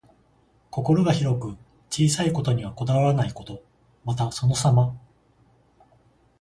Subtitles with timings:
[0.71, 1.55] 心が広く、
[1.91, 3.61] 小さいことにはこだわらないこと。
[4.03, 4.97] また、そのさま。